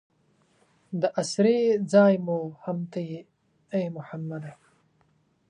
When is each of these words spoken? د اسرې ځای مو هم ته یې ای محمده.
د 1.01 1.03
اسرې 1.21 1.59
ځای 1.93 2.13
مو 2.25 2.39
هم 2.63 2.77
ته 2.91 2.99
یې 3.09 3.19
ای 3.73 3.83
محمده. 3.95 4.53